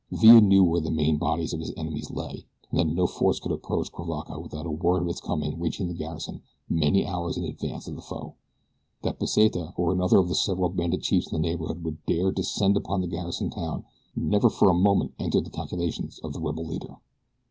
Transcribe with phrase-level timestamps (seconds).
[0.11, 3.51] Villa knew where the main bodies of his enemies lay, and that no force could
[3.51, 7.95] approach Cuivaca without word of its coming reaching the garrison many hours in advance of
[7.95, 8.33] the foe.
[9.03, 12.77] That Pesita, or another of the several bandit chiefs in the neighborhood would dare descend
[12.77, 13.85] upon a garrisoned town
[14.15, 16.95] never for a moment entered the calculations of the rebel leader.